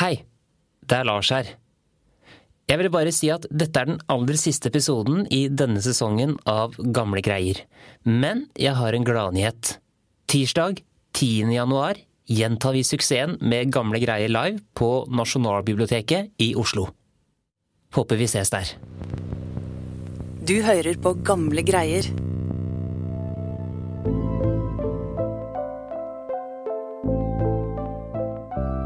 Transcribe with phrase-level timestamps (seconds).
[0.00, 0.22] Hei,
[0.88, 1.48] det er Lars her.
[2.70, 6.78] Jeg ville bare si at dette er den aller siste episoden i denne sesongen av
[6.80, 7.60] Gamle greier.
[8.08, 9.74] Men jeg har en gladnyhet.
[10.30, 10.80] Tirsdag
[11.12, 11.52] 10.
[11.52, 12.00] januar
[12.30, 16.86] gjentar vi suksessen med Gamle greier live på Nasjonalbiblioteket i Oslo.
[17.92, 18.72] Håper vi ses der.
[20.48, 22.08] Du hører på Gamle greier.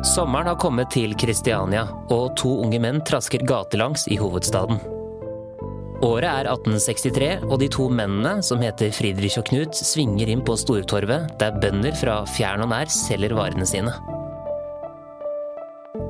[0.05, 4.77] Sommeren har kommet til Kristiania, og to unge menn trasker gatelangs i hovedstaden.
[6.05, 10.59] Året er 1863, og de to mennene, som heter Friedrich og Knut, svinger inn på
[10.61, 13.95] Stortorvet, der bønder fra fjern og nær selger varene sine.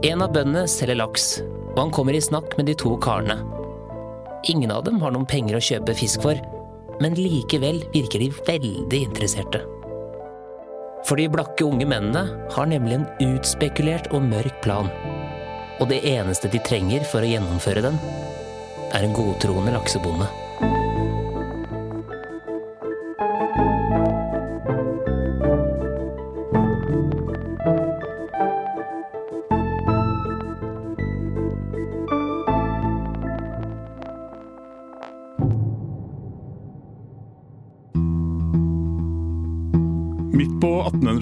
[0.03, 1.29] En av bøndene selger laks,
[1.77, 3.39] og han kommer i snakk med de to karene.
[4.51, 6.43] Ingen av dem har noen penger å kjøpe fisk for,
[6.99, 9.63] men likevel virker de veldig interesserte.
[11.05, 12.23] For de blakke unge mennene
[12.55, 14.89] har nemlig en utspekulert og mørk plan.
[15.83, 18.01] Og det eneste de trenger for å gjennomføre den,
[18.95, 20.31] er en godtroende laksebonde.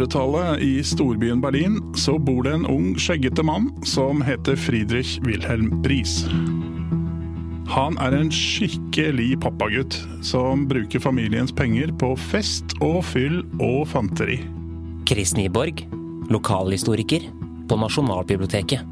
[0.03, 5.83] 1800-tallet i storbyen Berlin så bor det en ung, skjeggete mann som heter Friedrich Wilhelm
[5.83, 6.25] Bries.
[7.69, 14.41] Han er en skikkelig pappagutt som bruker familiens penger på fest og fyll og fanteri.
[15.09, 15.87] Chris Nyborg,
[16.31, 17.31] lokalhistoriker
[17.69, 18.83] på Nasjonalbiblioteket.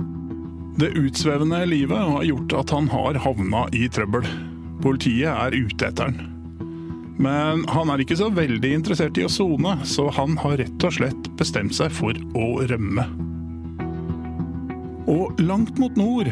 [0.81, 4.25] Det utsvevende livet har gjort at han har havna i trøbbel.
[4.81, 6.30] Politiet er ute etter han.
[7.21, 10.95] Men han er ikke så veldig interessert i å sone, så han har rett og
[10.97, 13.05] slett bestemt seg for å rømme.
[15.11, 16.31] Og langt mot nord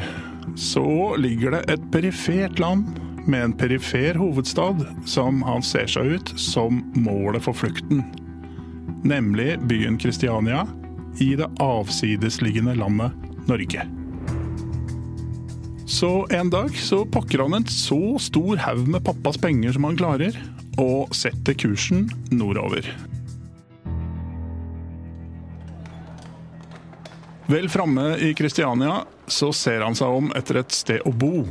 [0.57, 2.97] så ligger det et perifert land
[3.29, 8.01] med en perifer hovedstad som han ser seg ut som målet for flukten.
[9.05, 10.65] Nemlig byen Kristiania
[11.21, 13.13] i det avsidesliggende landet
[13.51, 13.85] Norge.
[15.89, 19.97] Så en dag så pakker han en så stor haug med pappas penger som han
[19.99, 20.37] klarer,
[20.79, 22.87] og setter kursen nordover.
[27.49, 31.47] Vel framme i Kristiania så ser han seg om etter et sted å bo,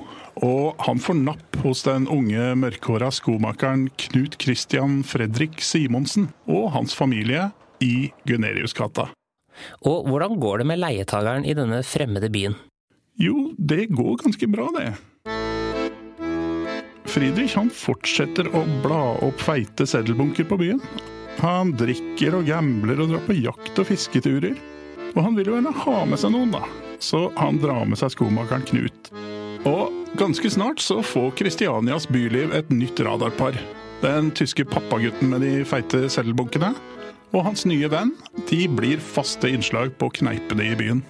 [0.45, 6.93] og han får napp hos den unge mørkhåra skomakeren Knut Christian Fredrik Simonsen og hans
[6.93, 7.49] familie
[7.81, 9.09] i Guneriusgata.
[9.89, 12.57] Og hvordan går det med leietageren i denne fremmede byen?
[13.17, 14.91] Jo, det går ganske bra, det.
[17.07, 20.81] Friedrich han fortsetter å bla opp feite seddelbunker på byen.
[21.41, 24.57] Han drikker og gambler og drar på jakt og fisketurer.
[25.13, 26.63] Og han vil jo gjerne ha med seg noen, da.
[26.99, 29.11] Så han drar med seg skomakeren Knut.
[29.67, 33.57] Og ganske snart så får Kristianias byliv et nytt radarpar.
[34.01, 36.73] Den tyske pappagutten med de feite seddelbunkene
[37.35, 38.13] og hans nye venn
[38.49, 41.01] de blir faste innslag på kneipene i byen.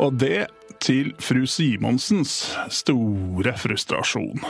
[0.00, 0.46] Og det
[0.82, 2.34] til fru Simonsens
[2.72, 4.44] store frustrasjon.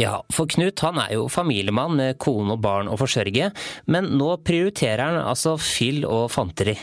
[0.00, 3.52] Ja, for Knut han er jo familiemann med kone og barn å forsørge,
[3.86, 6.74] men nå prioriterer han altså fyll og fanteri.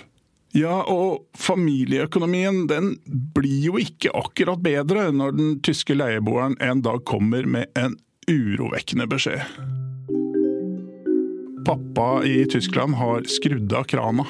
[0.56, 2.94] Ja, og familieøkonomien den
[3.36, 7.96] blir jo ikke akkurat bedre når den tyske leieboeren en dag kommer med en
[8.28, 9.44] urovekkende beskjed.
[11.68, 14.26] Pappa i Tyskland har skrudd av krana.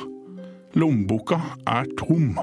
[0.77, 1.39] Lommeboka
[1.69, 2.35] er tom.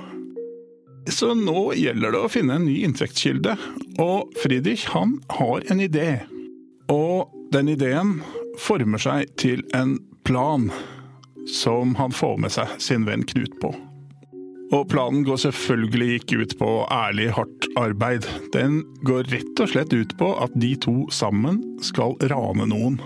[1.08, 3.56] Så nå gjelder det å finne en ny inntektskilde,
[4.02, 6.20] og Friedrich han har en idé.
[6.92, 8.18] Og den ideen
[8.60, 9.96] former seg til en
[10.28, 10.68] plan
[11.48, 13.72] som han får med seg sin venn Knut på.
[14.68, 18.26] Og planen går selvfølgelig ikke ut på ærlig, hardt arbeid.
[18.52, 22.98] Den går rett og slett ut på at de to sammen skal rane noen.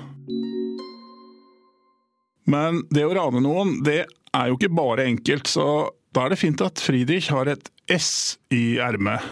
[2.50, 4.00] Men det å rane noen, det
[4.34, 8.36] er jo ikke bare enkelt, så da er det fint at Friedrich har et S
[8.52, 9.24] i ermet.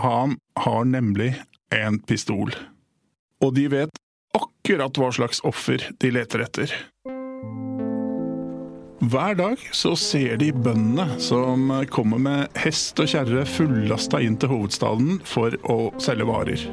[0.00, 1.32] Han har nemlig
[1.72, 2.52] en pistol.
[3.40, 4.00] Og de vet
[4.36, 6.74] akkurat hva slags offer de leter etter.
[9.00, 14.52] Hver dag så ser de bøndene som kommer med hest og kjerre fullasta inn til
[14.52, 16.66] hovedstaden for å selge varer.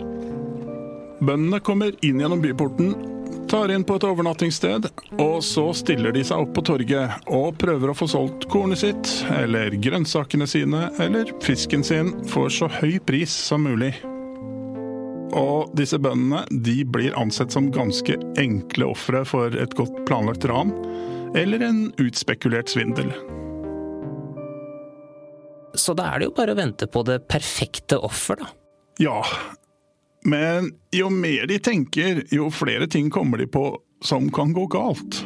[1.24, 2.92] Bøndene kommer inn gjennom byporten,
[3.50, 4.90] tar inn på et overnattingssted,
[5.22, 9.12] og så stiller de seg opp på torget og prøver å få solgt kornet sitt,
[9.34, 13.94] eller grønnsakene sine, eller fisken sin for så høy pris som mulig.
[15.38, 20.74] Og disse bøndene de blir ansett som ganske enkle ofre for et godt planlagt ran,
[21.38, 23.12] eller en utspekulert svindel.
[25.78, 28.50] Så da er det jo bare å vente på det perfekte offer, da.
[28.98, 29.22] Ja,
[30.28, 33.70] men jo mer de tenker, jo flere ting kommer de på
[34.04, 35.22] som kan gå galt.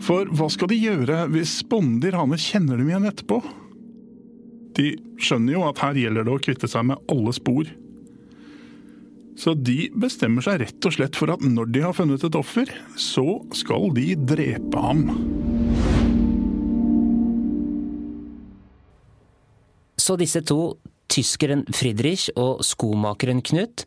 [0.00, 3.42] For hva skal de gjøre hvis bonder de kjenner dem igjen etterpå?
[4.78, 7.68] De skjønner jo at her gjelder det å kvitte seg med alle spor.
[9.40, 12.72] Så de bestemmer seg rett og slett for at når de har funnet et offer,
[12.96, 15.04] så skal de drepe ham.
[20.00, 20.74] Så disse to,
[21.10, 23.84] tyskeren Friedrich og skomakeren Knut,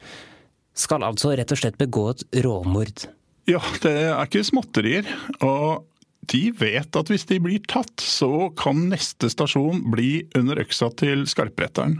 [0.74, 3.06] skal altså rett og slett begå et råmord.
[3.50, 5.08] Ja, det er ikke småtterier.
[5.44, 5.84] Og
[6.31, 11.28] de vet at hvis de blir tatt, så kan neste stasjon bli under øksa til
[11.30, 12.00] skarpretteren.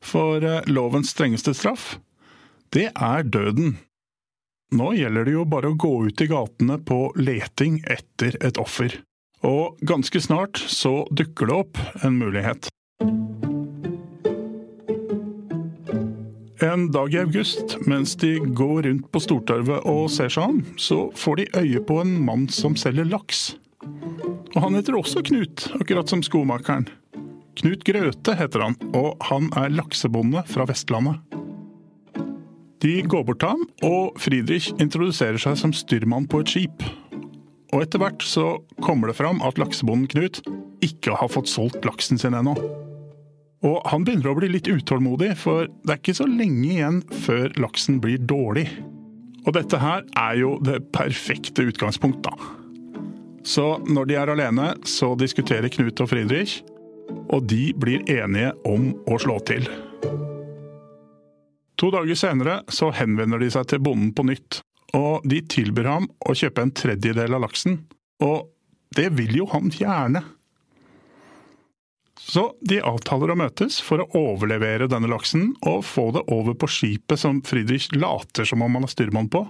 [0.00, 1.98] For eh, lovens strengeste straff,
[2.72, 3.76] det er døden.
[4.70, 8.94] Nå gjelder det jo bare å gå ut i gatene på leting etter et offer.
[9.46, 12.70] Og ganske snart så dukker det opp en mulighet.
[16.62, 21.06] En dag i august, mens de går rundt på Stortorvet og ser seg om, så
[21.16, 23.54] får de øye på en mann som selger laks.
[24.52, 26.84] Og han heter også Knut, akkurat som skomakeren.
[27.56, 31.16] Knut Grøte heter han, og han er laksebonde fra Vestlandet.
[32.84, 36.84] De går bort til ham, og Friedrich introduserer seg som styrmann på et skip.
[37.72, 40.44] Og etter hvert så kommer det fram at laksebonden Knut
[40.84, 42.52] ikke har fått solgt laksen sin ennå.
[43.66, 47.52] Og han begynner å bli litt utålmodig, for det er ikke så lenge igjen før
[47.60, 48.66] laksen blir dårlig.
[49.44, 52.32] Og dette her er jo det perfekte utgangspunkt, da.
[53.44, 56.60] Så når de er alene, så diskuterer Knut og Friedrich,
[57.32, 59.68] og de blir enige om å slå til.
[61.80, 64.60] To dager senere så henvender de seg til bonden på nytt,
[64.96, 67.78] og de tilbyr ham å kjøpe en tredjedel av laksen.
[68.24, 68.50] Og
[68.96, 70.24] det vil jo han gjerne.
[72.30, 76.68] Så de avtaler å møtes for å overlevere denne laksen og få det over på
[76.70, 79.42] skipet som Friedrich later som om han er styrmann på,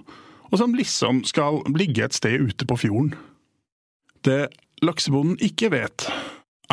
[0.49, 3.13] og som liksom skal ligge et sted ute på fjorden.
[4.25, 4.49] Det
[4.81, 6.07] laksebonden ikke vet,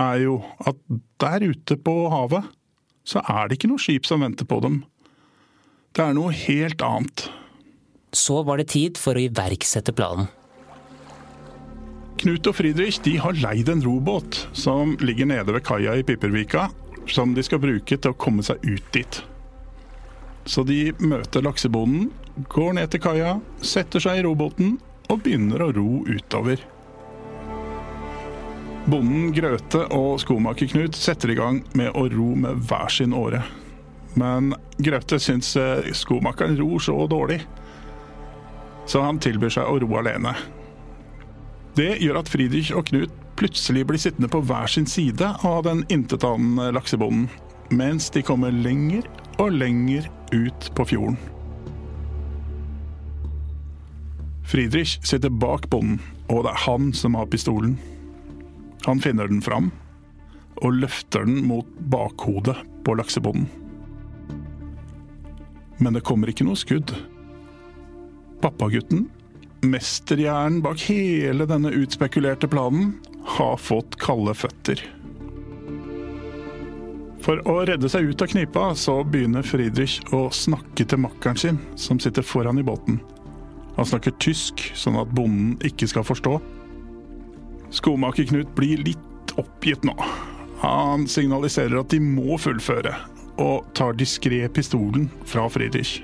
[0.01, 0.81] er jo at
[1.21, 2.49] der ute på havet
[3.09, 4.83] så er det ikke noe skip som venter på dem.
[5.97, 7.29] Det er noe helt annet.
[8.17, 10.29] Så var det tid for å iverksette planen.
[12.19, 16.69] Knut og Friedrich de har leid en robåt som ligger nede ved kaia i Pippervika,
[17.06, 19.20] som de skal bruke til å komme seg ut dit.
[20.49, 22.09] Så de møter laksebonden,
[22.50, 24.76] går ned til kaia, setter seg i robåten
[25.09, 26.65] og begynner å ro utover.
[28.88, 33.44] Bonden Grøte og skomaker Knut setter i gang med å ro med hver sin åre.
[34.19, 37.43] Men Grøte syns eh, skomakeren ror så dårlig,
[38.88, 40.32] så han tilbyr seg å ro alene.
[41.76, 45.85] Det gjør at Friedrich og Knut plutselig blir sittende på hver sin side av den
[45.93, 47.29] intetanende laksebonden,
[47.70, 49.06] mens de kommer lenger
[49.38, 51.19] og lenger ut på fjorden.
[54.49, 56.00] Friedrich sitter bak bonden,
[56.32, 57.76] og det er han som har pistolen.
[58.87, 59.71] Han finner den fram
[60.64, 62.56] og løfter den mot bakhodet
[62.87, 63.47] på laksebonden.
[65.79, 66.91] Men det kommer ikke noe skudd.
[68.43, 69.06] Pappagutten
[69.61, 72.95] mesterhjernen bak hele denne utspekulerte planen
[73.39, 74.83] har fått kalde føtter.
[77.25, 81.59] For å redde seg ut av knipa, så begynner Friedrich å snakke til makkeren sin,
[81.77, 83.00] som sitter foran i båten.
[83.77, 86.38] Han snakker tysk, sånn at bonden ikke skal forstå.
[87.75, 89.95] Skomaker Knut blir litt oppgitt nå.
[90.62, 92.95] Han signaliserer at de må fullføre,
[93.38, 95.99] og tar diskré pistolen fra Friedrich.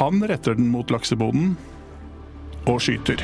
[0.00, 1.54] Han retter den mot laksebonden,
[2.70, 3.20] og skyter.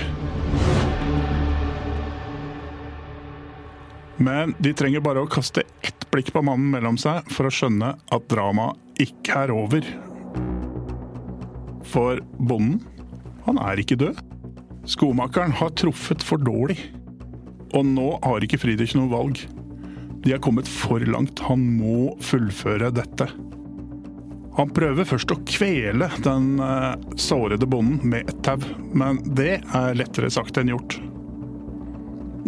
[4.21, 7.95] Men de trenger bare å kaste ett blikk på mannen mellom seg for å skjønne
[7.97, 9.87] at dramaet ikke er over.
[11.91, 12.83] For bonden,
[13.47, 14.21] han er ikke død.
[14.91, 16.77] Skomakeren har truffet for dårlig.
[17.77, 19.41] Og nå har ikke Friedrich noe valg.
[20.21, 21.41] De er kommet for langt.
[21.49, 23.31] Han må fullføre dette.
[24.57, 28.59] Han prøver først å kvele den uh, sårede bonden med et tau,
[28.93, 30.99] men det er lettere sagt enn gjort.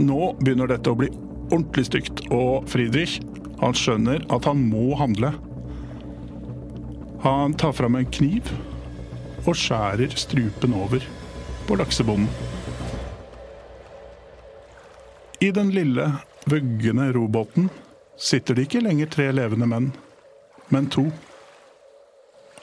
[0.00, 1.10] Nå begynner dette å bli
[1.52, 3.20] ordentlig stygt, og Friedrich
[3.62, 5.30] han skjønner at han må handle.
[7.22, 8.50] Han tar fram en kniv
[9.44, 11.04] og skjærer strupen over
[11.68, 12.30] på laksebonden.
[15.42, 16.08] I den lille,
[16.50, 17.68] vøggende robåten
[18.18, 19.92] sitter det ikke lenger tre levende menn,
[20.74, 21.08] men to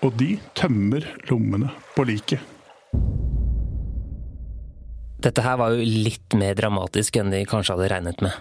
[0.06, 2.44] og de tømmer lommene på liket.
[5.20, 8.38] Dette her var jo litt mer dramatisk enn de kanskje hadde regnet med.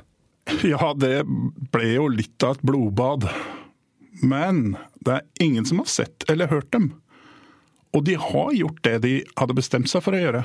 [0.65, 1.25] Ja, det
[1.75, 3.27] ble jo litt av et blodbad.
[4.23, 6.93] Men det er ingen som har sett eller hørt dem.
[7.97, 10.45] Og de har gjort det de hadde bestemt seg for å gjøre.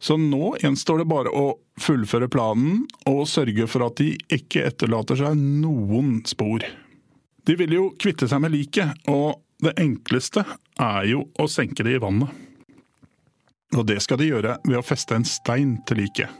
[0.00, 5.20] Så nå gjenstår det bare å fullføre planen og sørge for at de ikke etterlater
[5.20, 6.64] seg noen spor.
[7.44, 10.44] De vil jo kvitte seg med liket, og det enkleste
[10.80, 12.30] er jo å senke det i vannet.
[13.76, 16.30] Og det skal de gjøre ved å feste en stein til liket.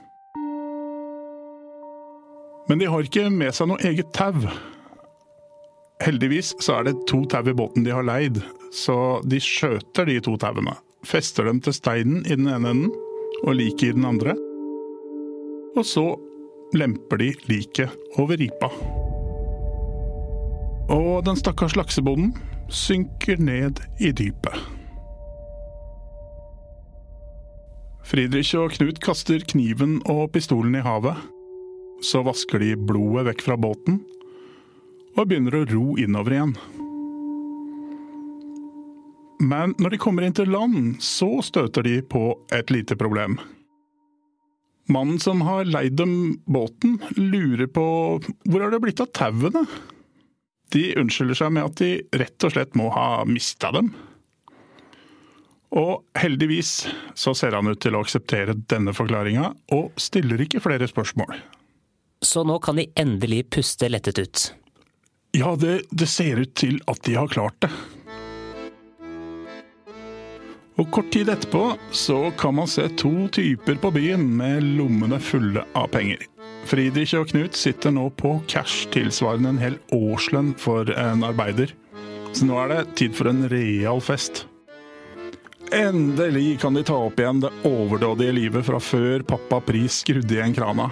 [2.71, 4.47] Men de har ikke med seg noe eget tau.
[6.01, 8.41] Heldigvis så er det to tau i båten de har leid,
[8.73, 10.77] så de skjøter de to tauene.
[11.07, 12.91] Fester dem til steinen i den ene enden
[13.43, 14.37] og liket i den andre.
[15.79, 16.05] Og så
[16.77, 18.71] lemper de liket over ripa.
[20.91, 22.35] Og den stakkars laksebonden
[22.71, 24.57] synker ned i dypet.
[28.11, 31.19] Friedrich og Knut kaster kniven og pistolen i havet.
[32.03, 34.01] Så vasker de blodet vekk fra båten
[35.19, 36.55] og begynner å ro innover igjen.
[39.41, 42.25] Men når de kommer inn til land, så støter de på
[42.55, 43.39] et lite problem.
[44.91, 47.87] Mannen som har leid dem båten, lurer på
[48.21, 49.65] hvor har det blitt av tauene?
[50.71, 53.91] De unnskylder seg med at de rett og slett må ha mista dem.
[55.71, 60.89] Og heldigvis så ser han ut til å akseptere denne forklaringa, og stiller ikke flere
[60.91, 61.39] spørsmål.
[62.23, 64.43] Så nå kan de endelig puste lettet ut.
[65.33, 67.71] Ja, det, det ser ut til at de har klart det.
[70.81, 75.67] Og Kort tid etterpå så kan man se to typer på byen med lommene fulle
[75.77, 76.25] av penger.
[76.69, 81.73] Friedrich og Knut sitter nå på cash tilsvarende en hel årslønn for en arbeider.
[82.33, 84.45] Så nå er det tid for en real fest.
[85.75, 90.55] Endelig kan de ta opp igjen det overdådige livet fra før pappa Pris skrudde igjen
[90.55, 90.89] krana.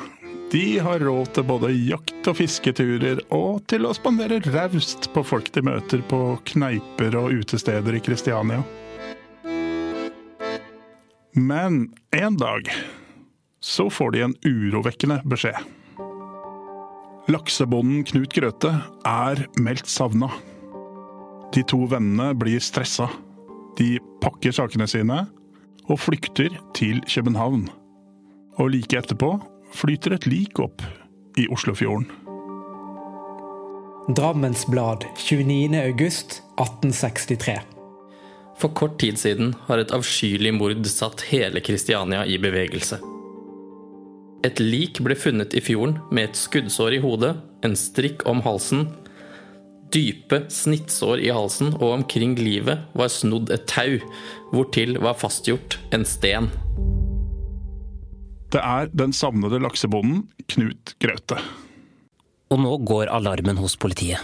[0.53, 5.51] De har råd til både jakt- og fisketurer, og til å spandere raust på folk
[5.53, 6.21] de møter på
[6.53, 8.63] kneiper og utesteder i Kristiania.
[11.37, 12.71] Men en dag
[13.79, 15.55] så får de en urovekkende beskjed.
[17.31, 18.73] Laksebonden Knut Grøthe
[19.07, 20.29] er meldt savna.
[21.55, 23.09] De to vennene blir stressa.
[23.79, 25.27] De pakker sakene sine
[25.87, 27.69] og flykter til København.
[28.59, 29.31] Og like etterpå
[29.77, 30.83] flyter et lik opp
[31.39, 32.07] i Oslofjorden.
[34.17, 37.61] Drammens Blad 29.8.1863.
[38.59, 43.18] For kort tid siden har et avskyelig mord satt hele Kristiania i bevegelse.
[44.47, 47.33] Et lik ble funnet i fjorden med et skuddsår i hodet,
[47.67, 48.87] en strikk om halsen.
[49.91, 53.99] Dype snittsår i halsen, og omkring livet var snodd et tau,
[54.53, 56.51] hvortil var fastgjort en sten.
[58.49, 61.41] Det er den savnede laksebonden Knut Graute.
[62.49, 64.23] Og nå går alarmen hos politiet.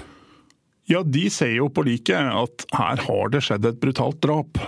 [0.88, 4.60] Ja, de ser jo på liket at her har det skjedd et brutalt drap.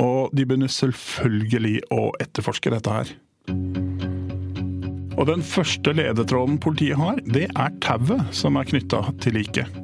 [0.00, 3.12] Og de begynner selvfølgelig å etterforske dette her.
[5.14, 9.80] Og den første ledetråden politiet har, det er tauet som er knytta til liket.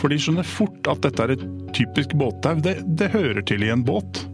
[0.00, 1.46] For de skjønner fort at dette er et
[1.76, 2.60] typisk båttau.
[2.64, 4.24] Det, det hører til i en båt.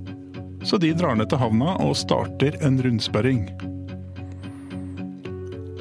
[0.66, 3.44] Så de drar ned til havna og starter en rundspørring.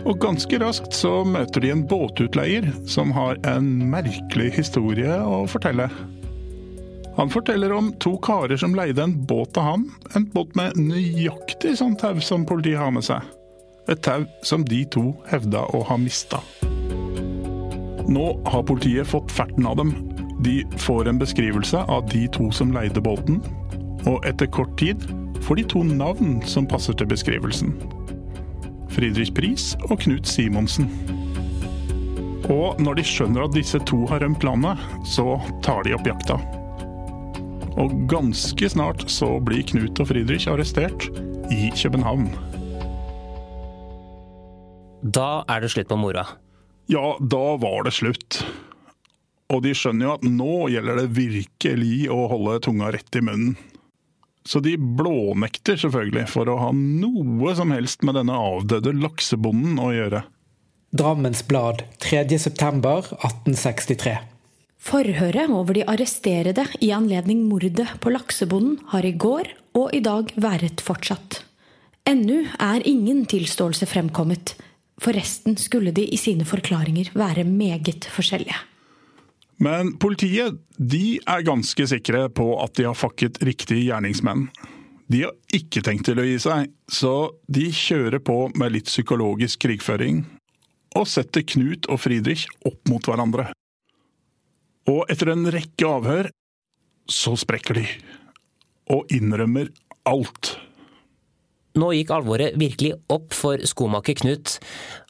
[0.06, 5.88] Og ganske raskt så møter de en båtutleier som har en merkelig historie å fortelle.
[7.16, 9.88] Han forteller om to karer som leide en båt av ham.
[10.18, 13.24] En båt med nøyaktig sånn tau som politiet har med seg.
[13.86, 16.40] Et tau som de to hevda å ha mista.
[18.06, 19.94] Nå har politiet fått ferten av dem.
[20.46, 23.40] De får en beskrivelse av de to som leide båten,
[24.10, 25.06] og etter kort tid
[25.46, 27.76] får de to navn som passer til beskrivelsen.
[28.96, 30.90] Friedrich Pris og Knut Simonsen.
[32.50, 36.40] Og når de skjønner at disse to har rømt landet, så tar de opp jakta.
[37.82, 41.10] Og ganske snart så blir Knut og Friedrich arrestert
[41.54, 42.30] i København.
[45.06, 46.26] Da er det slutt på moroa.
[46.90, 48.42] Ja, da var det slutt.
[49.54, 53.58] Og de skjønner jo at nå gjelder det virkelig å holde tunga rett i munnen.
[54.46, 59.92] Så de blånekter selvfølgelig for å ha noe som helst med denne avdøde laksebonden å
[59.94, 60.24] gjøre.
[60.96, 64.18] Drammens Blad 3.9.1863.
[64.86, 70.30] Forhøret over de arresterede i anledning mordet på laksebonden har i går og i dag
[70.38, 71.42] vært fortsatt.
[72.06, 74.54] Ennå er ingen tilståelse fremkommet.
[75.02, 78.56] Forresten skulle de i sine forklaringer være meget forskjellige.
[79.60, 84.50] Men politiet de er ganske sikre på at de har fakket riktige gjerningsmenn.
[85.08, 89.68] De har ikke tenkt til å gi seg, så de kjører på med litt psykologisk
[89.68, 90.26] krigføring.
[90.96, 93.50] og setter Knut og Friedrich opp mot hverandre.
[94.88, 96.30] Og etter en rekke avhør
[97.12, 97.86] så sprekker de,
[98.88, 99.74] og innrømmer
[100.08, 100.56] alt.
[101.76, 104.60] Nå gikk alvoret virkelig opp for skomaker Knut.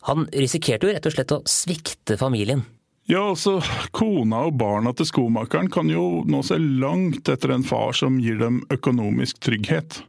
[0.10, 2.64] Han risikerte jo rett og slett å svikte familien.
[3.06, 3.60] Ja, altså,
[3.94, 8.40] kona og barna til skomakeren kan jo nå se langt etter en far som gir
[8.42, 10.00] dem økonomisk trygghet.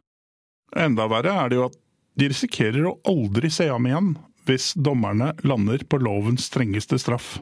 [0.76, 1.76] Enda verre er det jo at
[2.16, 4.14] de risikerer å aldri se ham igjen
[4.48, 7.36] hvis dommerne lander på lovens strengeste straff.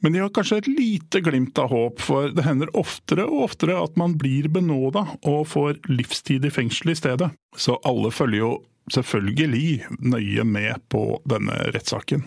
[0.00, 3.76] Men de har kanskje et lite glimt av håp, for det hender oftere og oftere
[3.76, 7.30] at man blir benåda og får livstid i fengsel i stedet.
[7.56, 8.52] Så alle følger jo
[8.90, 12.24] selvfølgelig nøye med på denne rettssaken.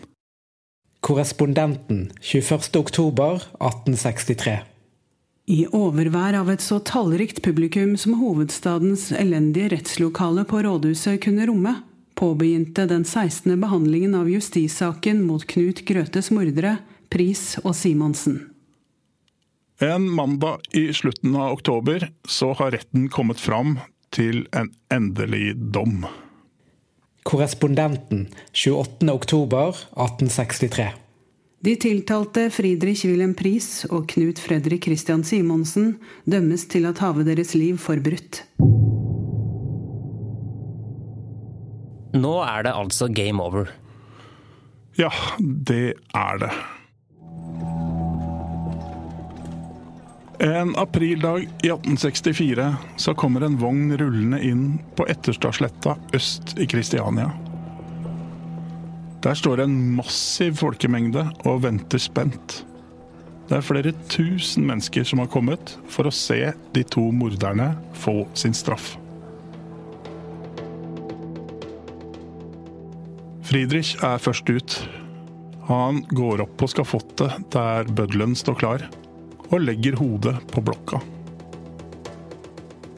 [1.03, 2.69] Korrespondenten 21.
[2.79, 4.59] oktober 1863.
[5.51, 11.73] I overvær av et så tallrikt publikum som hovedstadens elendige rettslokale på rådhuset kunne romme,
[12.15, 13.57] påbegynte den 16.
[13.59, 16.77] behandlingen av justissaken mot Knut Grøtes mordere,
[17.13, 18.39] Pris og Simonsen.
[19.82, 23.77] En mandag i slutten av oktober så har retten kommet fram
[24.13, 26.08] til en endelig dom.
[27.24, 29.10] Korrespondenten 28.
[29.13, 30.89] oktober 1863.
[31.63, 35.93] De tiltalte Friedrich Wilhelm Pris og Knut Fredrik Christian Simonsen
[36.27, 38.43] dømmes til at have deres liv forbrutt.
[42.13, 43.72] Nå er det altså game over.
[45.00, 46.51] Ja, det er det.
[50.43, 54.63] En aprildag i 1864 så kommer en vogn rullende inn
[54.95, 57.29] på Etterstadsletta øst i Kristiania.
[59.23, 62.57] Der står en massiv folkemengde og venter spent.
[63.47, 67.69] Det er flere tusen mennesker som har kommet for å se de to morderne
[68.03, 68.97] få sin straff.
[73.47, 74.75] Friedrich er først ut.
[75.71, 78.86] Han går opp på skafottet der bøddelen står klar,
[79.53, 80.97] og legger hodet på blokka.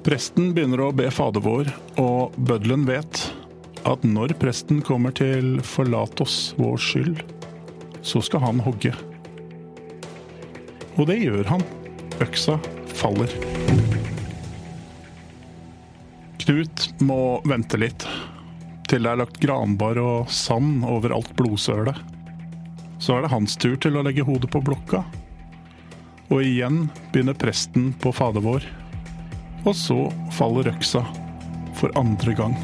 [0.06, 1.68] Presten begynner å be Fader vår,
[2.00, 3.26] og bøddelen vet
[3.86, 7.24] at når presten kommer til 'forlat oss vår skyld',
[8.02, 8.94] så skal han hogge.
[10.98, 11.64] Og det gjør han.
[12.24, 12.56] Øksa
[12.88, 13.28] faller.
[16.40, 18.08] Knut må vente litt,
[18.88, 21.98] til det er lagt granbar og sand over alt blodsølet.
[23.00, 25.04] Så er det hans tur til å legge hodet på blokka.
[26.34, 28.66] Og igjen begynner presten på Fader vår.
[29.66, 30.00] Og så
[30.34, 31.04] faller øksa
[31.78, 32.58] for andre gang.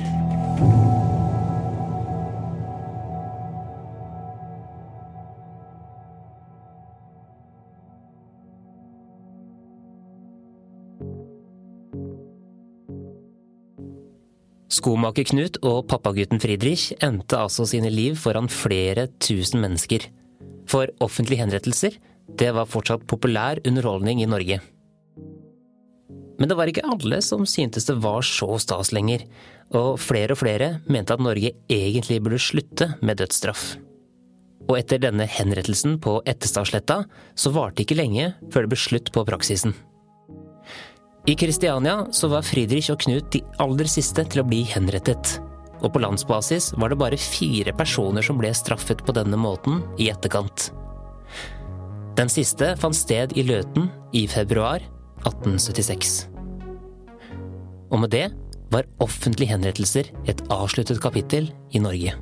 [14.71, 20.07] Skomaker Knut og pappagutten Friedrich endte altså sine liv foran flere tusen mennesker.
[20.65, 21.99] For offentlige henrettelser,
[22.39, 24.61] det var fortsatt populær underholdning i Norge.
[26.41, 29.27] Men det var ikke alle som syntes det var så stas lenger,
[29.77, 33.75] og flere og flere mente at Norge egentlig burde slutte med dødsstraff.
[34.69, 37.03] Og etter denne henrettelsen på Etterstadsletta
[37.37, 39.75] så varte det ikke lenge før det ble slutt på praksisen.
[41.29, 45.37] I Kristiania så var Friedrich og Knut de aller siste til å bli henrettet.
[45.81, 50.09] Og på landsbasis var det bare fire personer som ble straffet på denne måten i
[50.13, 50.71] etterkant.
[52.19, 54.83] Den siste fant sted i Løten i februar
[55.23, 56.25] 1876.
[57.91, 58.25] Og med det
[58.71, 62.15] var offentlige henrettelser et avsluttet kapittel i Norge.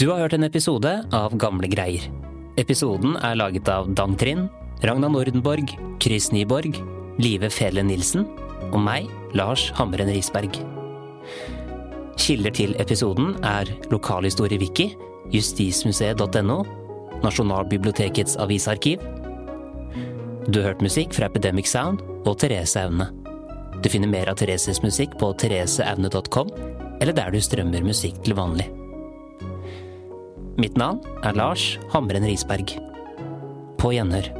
[0.00, 2.06] Du har hørt en episode av Gamle greier.
[2.60, 4.48] Episoden er laget av Dang Trind,
[4.84, 6.72] Ragna Nordenborg, Chris Nyborg,
[7.20, 8.24] Live Fele Nilsen
[8.70, 10.56] og meg, Lars Hamren Risberg.
[12.20, 14.90] Kilder til episoden er Lokalhistorie-wiki,
[15.32, 16.58] justismuseet.no,
[17.20, 19.02] Nasjonalbibliotekets avisarkiv.
[20.48, 23.10] Du har hørt musikk fra Epidemic Sound og Therese Aune.
[23.80, 26.50] Du finner mer av Thereses musikk på thereseaune.com,
[27.00, 28.66] eller der du strømmer musikk til vanlig.
[30.60, 32.76] Mitt navn er Lars Hamren Risberg.
[33.80, 34.39] På gjenhør.